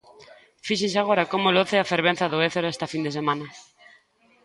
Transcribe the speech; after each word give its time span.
Fíxense 0.67 0.97
agora 1.01 1.29
como 1.31 1.53
loce 1.57 1.75
a 1.79 1.89
fervenza 1.91 2.25
do 2.31 2.41
Ézaro 2.47 2.67
esta 2.69 2.91
fin 2.93 3.01
de 3.05 3.15
semana. 3.17 3.47